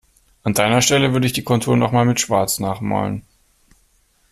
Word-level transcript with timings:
An 0.41 0.55
deiner 0.55 0.81
Stelle 0.81 1.13
würde 1.13 1.27
ich 1.27 1.33
die 1.33 1.43
Konturen 1.43 1.77
noch 1.79 1.91
mal 1.91 2.05
mit 2.07 2.19
Schwarz 2.19 2.57
nachmalen. 2.59 3.21